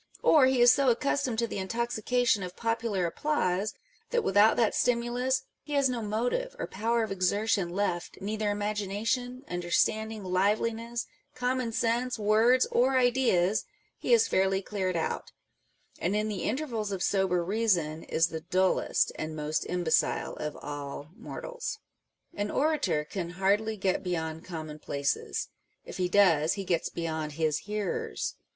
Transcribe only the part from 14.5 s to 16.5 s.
cleared out; and in the